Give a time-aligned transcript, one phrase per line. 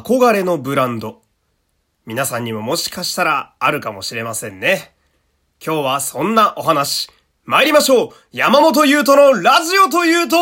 [0.00, 1.20] 憧れのブランド。
[2.06, 4.94] 皆さんにももしかしたらあるかもしれませんね。
[5.64, 7.10] 今日はそんなお話、
[7.44, 8.08] 参りましょう。
[8.32, 10.36] 山本優斗のラジオというと。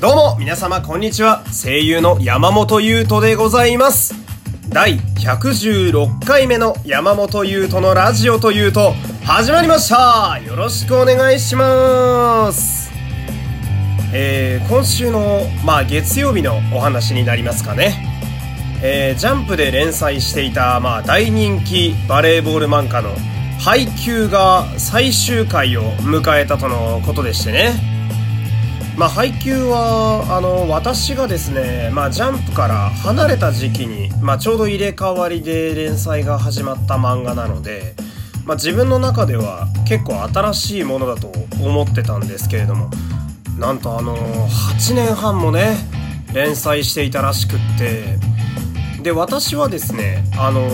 [0.00, 1.42] どうも皆様こんにちは。
[1.46, 4.14] 声優の山本優斗でございます。
[4.68, 8.92] 第116回目の山本優斗のラジオというと
[9.24, 10.38] 始まりました。
[10.46, 12.81] よろしくお願いします。
[14.14, 18.08] えー、今週の、まあ、月曜日のお話になりますかね
[18.84, 23.14] えー、ジャンプで連載していた、まあ、大人気バレーボール漫画の
[23.60, 27.92] 配給が最終回を迎えたとのことでしてね。
[28.98, 37.94] まあ、配給は、あの、私がですね、まあ、ジャンプから離れた時期に、まあ、ちょうど入れ替わりで連載が始まった漫画なので、
[38.44, 41.32] まあ、自分の中では結構新しいものだと
[41.64, 42.90] 思ってたんですけれども、
[43.58, 45.76] なんとあの、8年半もね、
[46.32, 48.18] 連載していたらしくって、
[49.02, 50.68] で私はですねあの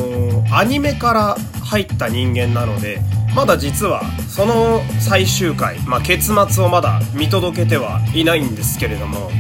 [0.45, 3.01] ー、アニメから入った人間なので
[3.35, 9.31] まだ実はその最終回、まあ、結末をまだ見届けてはいないんですけれども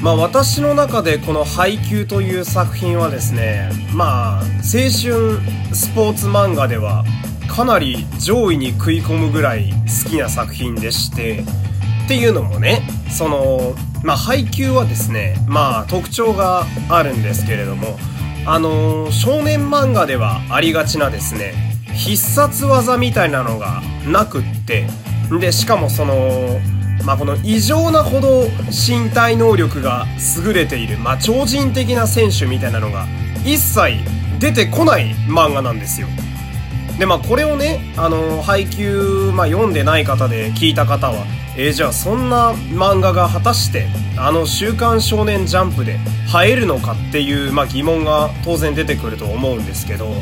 [0.00, 4.90] まあ私の中でこの配給という作品はですねまあ青春
[5.74, 7.04] スポーツ漫画では
[7.48, 9.70] かなり上位に食い込むぐらい
[10.04, 11.44] 好きな作品でして
[12.12, 13.74] っていうのもねその
[14.04, 17.96] まあ配給はですねまあ特徴があるんですけれども
[18.44, 21.54] あの、少年漫画ではありがちなですね
[21.94, 24.86] 必殺技みたいなのがなくって
[25.40, 26.60] でしかもその
[27.06, 33.06] まあ、この異常なほど身体能力が優れている、まあ、超人的な選手みたいなのが
[33.44, 33.96] 一切
[34.38, 36.06] 出てこない漫画なんですよ。
[37.02, 45.98] でまあこれをねあの配給、まあ、読んでない方で聞いた方はえー、じゃあそんな漫画が果たしてあの「週刊少年ジャンプ」で
[46.44, 50.14] 映えるのかっていう、まあ、疑問が当然出てくると思うんですけど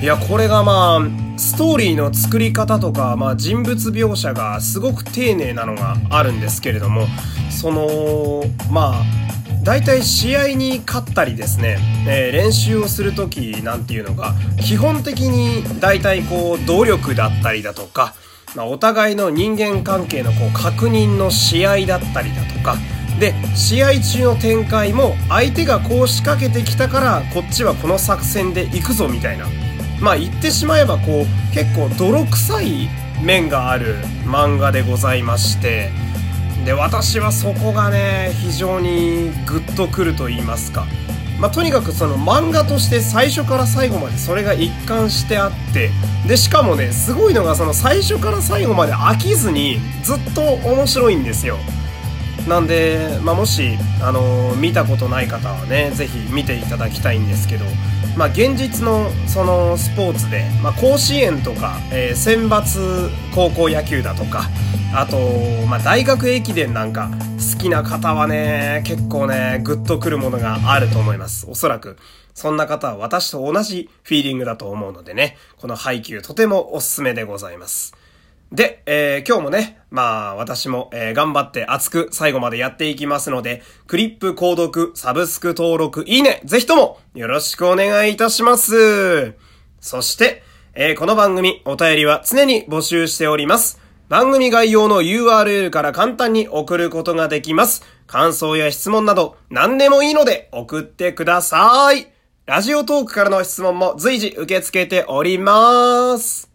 [0.00, 7.08] いやこれがまあストーリーの作り方とか、まあ、人物描写がすごく丁寧なのがあるんですけれども
[7.50, 9.33] そのまあ
[9.64, 18.14] 大体試合に勝ったりですね、えー、練習をする時なんていうのが基本的に大体こう努力だったりだとか
[18.54, 22.76] まあ、お互いの人間関係のこう確認の試合だったりだとか
[23.18, 29.46] で試合中の展開も相手がこう仕掛けてきたからこっちはこの作戦で行くぞみたいな。
[30.00, 32.88] まあ言ってしまえばこう結構泥臭い
[33.22, 35.90] 面がある漫画でございまして
[36.64, 40.86] で私はそこがね非常にグッとくると言いますか。
[41.40, 45.90] まあ、とにかくその漫画として最初から最後までそれが一貫してあって
[46.28, 51.58] でしかもねすごいのがその最初から最後まで飽きずにずっと面白いんですよ。
[52.48, 57.64] なんで、まあ、もし、あのー、見たことない方はね是非見ていただきたいんですけど
[58.16, 64.48] まあ、現実のそのスポーツで、まあ、甲子園とか、えー、選抜高校野球だとか
[64.96, 65.18] あと、
[65.66, 67.10] まあ、大学駅伝なんか
[67.52, 71.96] 好きな方はね結構ねグッとくるものがあると思いますおそらく
[72.32, 77.96] そんな方は私と同じフィーリングだと思うのでねこの配給とてもおすすめでございます
[78.52, 89.34] で、えー、今日もね、まあ、私も、えー、頑張って熱く最後までやっていきますので、クリップ購読、サブスク登録、いいね、ぜひとも、よろしくお願いいたします。
[89.80, 90.44] そして、
[90.74, 93.83] えー、この番組、お便りは常に募集しております。
[94.14, 97.82] 番組概要の URL から簡単に送ることができます。
[98.06, 102.06] 感想や質問など、何でもいいので送ってください。
[102.46, 106.48] ラジオトークからの質問も随時受け付けております。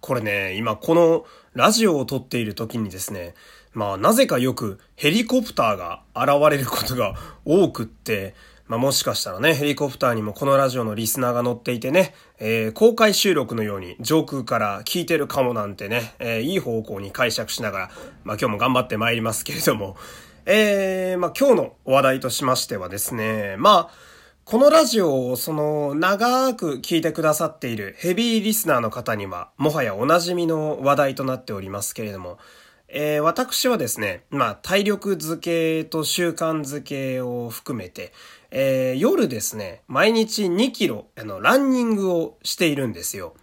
[0.00, 3.34] これね、今このラジオを撮っている時にですね、
[3.74, 8.34] まあなぜかよくヘリコプターが現れることが多くって、
[8.68, 17.90] まあもしかしたらね、ヘリコプターにもこのラジオのリスナーが乗っていてね、えー、公開収録のように上空から聞いてるかもなんてね、えー、いい方向に解釈しながら、
[18.24, 19.96] まあ今日も頑張って参りますけれども、
[20.46, 23.90] えー、まあ今日の話題としましてはですね、まあ、
[24.44, 32.38] このラジオをその長く聞いてくださっているヘビーリスナーの方にはもはやおなじみの話題となっておりますけれども、
[32.88, 38.12] えー、私はですね、まあ体力づけと習慣づけを含めて、
[38.58, 43.34] えー、夜ですね、毎日2キロあのランニングをしているんですよ。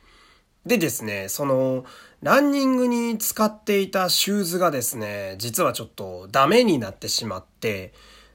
[0.65, 1.85] でですね、その、
[2.23, 7.93] ランニングに使っていたシューズがですね、実はちょっとダメになってしまって、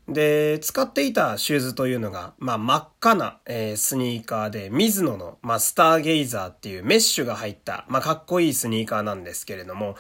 [0.09, 9.97] で、使っていたシューズというのが、まあ、真っ赤な、えー、スニーカーで、ミズノの、まあ、スターゲイザーっていうメッシュが入った、まあ、かっこいいスニーカーなんですけれども、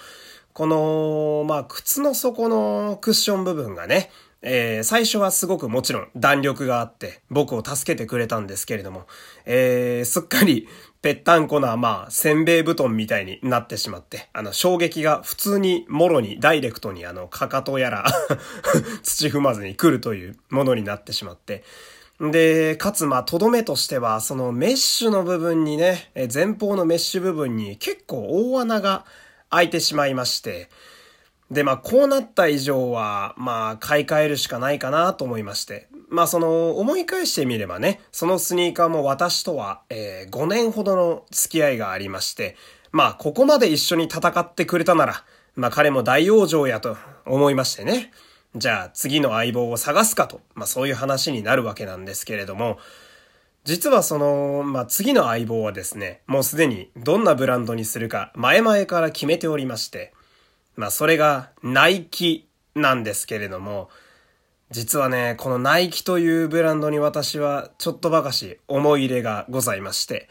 [0.52, 4.10] この、まあ、靴の底のクッション部分がね、
[4.40, 9.06] えー、最初はすごくもちろん弾力があって僕を助けてくれたんですけれども、
[9.46, 10.68] えー、すっかり
[11.00, 18.04] ぺったんこな、まあ、せんべい布団みたいになってしまって、あの、衝撃が普通に、もろに、ダイレクトに、あの、かかとやら
[19.04, 21.62] 土踏まずに来るというものになってしまって、
[22.20, 29.04] で、かつ、まあ、とどめとしては、そのメッシュの部分にね、前方のメッシュ部分に結構大穴が
[29.50, 30.68] 開いてしまいまして、
[31.50, 35.88] で、まあ、こうなった以上は、まあ、買い替えるしかないかなと思いまして。
[36.10, 42.56] まあ、その、思い返してみればね、そのスニーカーも私とは、えー、5年ほどの付き合いがありまして、
[42.92, 45.24] まあ、ここまで一緒に戦ってくれたなら、
[45.56, 48.12] まあ、彼も大往生やと思いましてね。
[48.54, 52.78] じゃあ、次の相棒を探すかと、まあ、そういう話になるわけなんですけれども、
[53.64, 60.14] 実はその、まあ、次の相棒はですね、もうすでにどんなブランドにするか前々から決めておりまして、
[60.78, 63.90] まあそれがナイキなんですけれども、
[64.70, 70.28] 実はね、このナイキというブランドに私はちょっとばかし思い入れがございまして、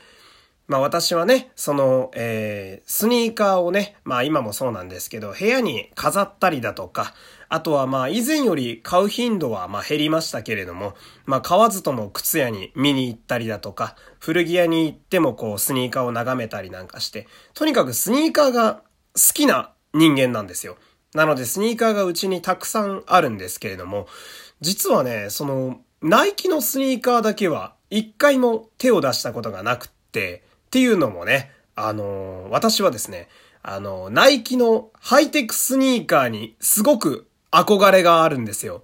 [0.67, 7.13] まあ私はね、その、えー、スニーカーをね、まあ今もそうなんですけど、部屋に飾ったりだとか、
[7.49, 10.93] あとはまあ以前より買う頻度はまあ減りましたけれども、
[11.25, 18.75] まあ買わずとも靴屋に見に行ったりだとか、古着屋に行ってもこうスニーカーを眺めたりなんかして、とにかくスニーカーが
[19.13, 20.77] 好きな人間なんですよ。
[21.13, 24.07] なのでスニーカーがうちにたくさんあるんですけれども、
[24.61, 33.29] 実はね、その、ナイキのスニーカーだけは一回も手を出したことがなくって、っていうのもね、あの私はですね、
[33.63, 38.83] あのナイキのハイテクスニーカーにすごく憧れがあるんですよ。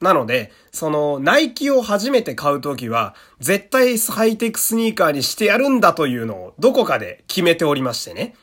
[0.00, 8.34] なので、その、ナイキを初めて買うときは、絶対ハイテクスニーカーにしてやるんだというのをどこかで決めておりましてね。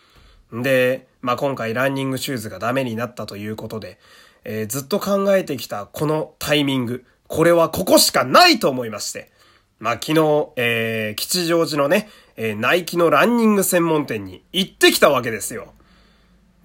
[0.62, 3.98] で、まあ、今回ランニングシューズがダメになったということで、
[4.44, 9.32] えー、ずっと考えてきたこのタイミング、これはここしかないと思いまして、
[9.80, 15.74] まあ、昨日、えー、吉祥寺のね、えー、ナイキのランニング専門店に行ってきたわけですよ。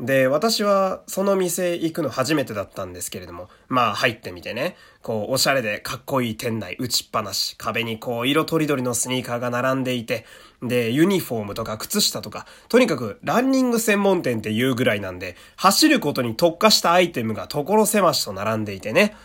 [0.00, 10.24] で、私はその店行くの初めてだったんですけれども、まあ入ってみてね、こうおしゃれでかっこいい店内打ちっぱなし、壁にこう色とりどりのスニーカーが並んでいて、
[10.62, 19.16] で、ユニフォームとか靴下とか、とにかくランニング専門店っていうぐらいなんで、走ることに特化したアイテムが所狭しと並んでいてね。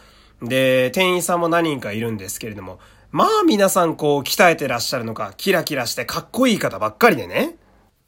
[0.42, 2.80] で、店員さんも何人かいるんですけれども、
[3.12, 7.58] まあ皆さんこう鍛えてらっしゃるのか、キラキラしてかっこいい方ばっかりでね。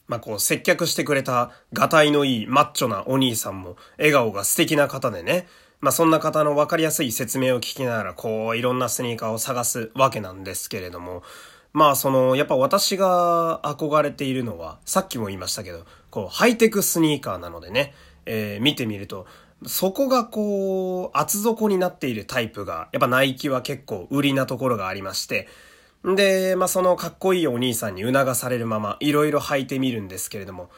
[0.07, 5.47] まあ、こう、接客してくれた、がたいのいい、マッチョなお兄さんも、笑顔が素敵な方でね。
[5.81, 11.23] まあ、そんな方のわかりやすい説明を聞きながら、こう、いろんなスニーカーを探すわけなんですけれども、
[11.73, 17.93] まあ、その、やっぱ私が憧れているのは、さっきも言いましたけど、こう、ハイテクスニーカーなのでね、
[18.25, 19.25] えー、見てみると、
[19.65, 25.47] そこがこう、厚底になっているタイプが、やっぱナイキは結構売りなところがありまして、
[26.13, 30.69] で、まあ、そのかっこいいお兄さんに促されるまま、いろいろ履いてみるんですけれども、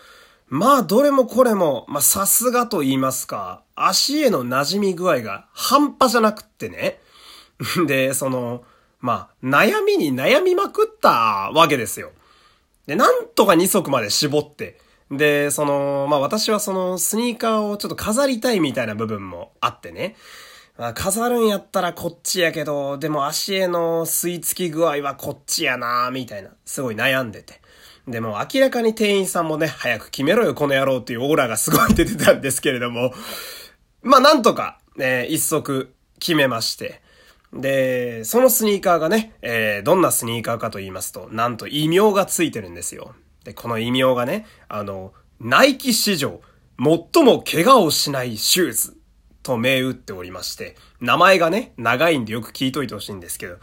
[0.47, 7.01] まあ、どれもこれも、まあ、さすがと言いますか、足への馴染み具合が半端じゃなくってね。
[7.88, 8.63] で、その、
[9.01, 12.12] まあ、悩みに悩みまくったわけですよ。
[12.85, 14.79] で、なんとか2足まで絞って、
[15.12, 20.15] で、その、まあ私はそのスニーカーをちょっと飾りたいみたいな部分もあってね。
[20.77, 27.62] まあ、飾るんやったらこっちやけど、でも足への吸い付き具合はこっちやなみたいな、すごい悩んでて。
[28.07, 33.12] でも明らかに店員さんもね、早く決めろよこの野郎っていうオーラがすごい出てたんですけれども、
[34.03, 37.01] まあなんとか、ね、一足決めまして、
[37.53, 43.15] で、そのスニーカーがね、えー、どんなスニーカーかと言いますと、なんと異名がついてるんですよ。
[43.43, 46.41] で、この異名がね、あの、ナイキ史上、
[46.79, 48.97] 最も怪我をしないシューズ
[49.48, 53.58] と銘打っておりまして、名前がね、長いんでよく聞いといてほしいんですけど、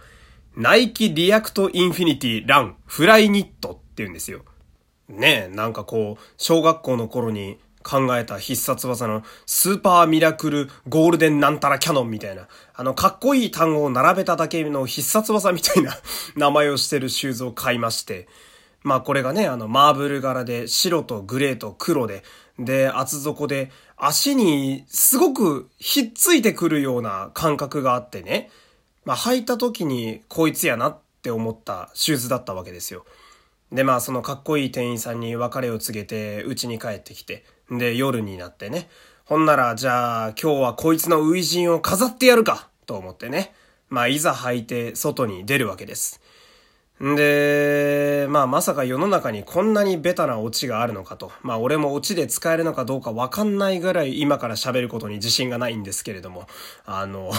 [0.57, 4.41] Nike React Infinity Run Flyknit って言うんですよ。
[5.09, 15.93] ねえ、なんかこう、小学校の頃に考えた必殺技のスーパーミラクルゴールデンなんたらキャノンみたいな、あのかっこいい単語を並べただけの必殺技みたいな
[16.35, 18.27] 名前をしてるシューズを買いまして、
[18.83, 22.23] まあこれがね、あのマーブル柄で白とグレーと黒で、
[22.59, 28.51] で、厚底で足にすごくひっついてくるような感覚があってね、
[29.05, 33.05] まあ履いた時にこいつやなって思ったシューズだったわけですよ。
[33.73, 38.89] で、まあそのかっこいい店員さんに別れを告げて家に帰ってきて、で、夜になってね、
[39.25, 43.55] ほんなら、じゃあ今日はこいつの初陣を飾ってやるかと思ってね、
[43.89, 46.21] まあいざ履いて外に出るわけです。
[47.03, 51.33] んで、まあまさか世の中にこんなにベタなオチがあるのかと。
[51.43, 56.47] まあ俺もオチで使えるのかどうかわかんないぐらい今から喋ることに自信がないんですけれども、
[56.87, 57.33] あの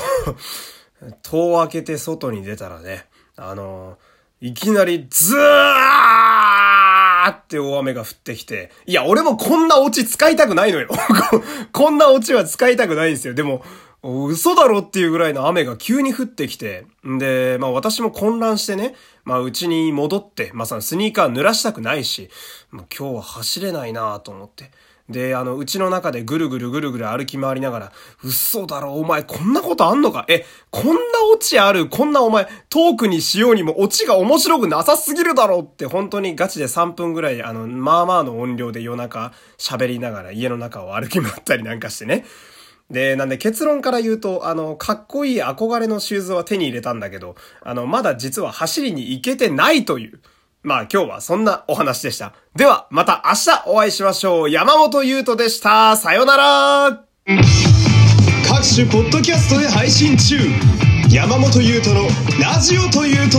[1.24, 3.06] 戸を開けて外に出たらね、
[3.38, 3.98] あの、
[4.42, 10.90] いきなりズーって大雨が降ってきて、いや、俺もこんなオチ使いたくないのよ。
[11.72, 13.34] こんなオチは使いたくないんですよ。
[13.34, 13.64] でも、
[14.08, 18.94] 嘘だろっていうぐらいの雨が急に降ってきて、んで、まあ私も混乱してね、
[19.24, 22.30] まあうちに戻って、まあそのスニーカー濡らしたくないし、
[22.70, 24.70] もう今日は走れないなと思って。
[25.10, 27.92] で、あの、うちの中でぐるぐるぐるぐる歩き回りながら、
[28.24, 30.26] 嘘だろ、お前こんなことあんのか？
[30.28, 31.00] え、こんな
[31.32, 31.90] オチある？
[31.90, 42.26] こんなお前、トークにしようにもオチが面白くなさすぎるだろって本当にガチで3分ぐらい、あの、まあまあの音量で夜中喋りながら家の中を歩き回ったりなんかしてね。
[42.89, 50.20] で、なんで結論から言うと、あの、かっこいい憧れのシューズは手に入れたんだけど、あの、まだ実は走りに行けてないという。
[50.62, 52.34] まあ今日はそんなお話でした。
[52.56, 54.50] では、また明日お会いしましょう。
[54.50, 55.96] 山本優斗でした。
[55.96, 57.04] さよなら
[58.48, 60.38] 各種ポッドキャストで配信中。
[61.12, 62.08] 山本優斗の
[62.42, 63.38] ラジオというと、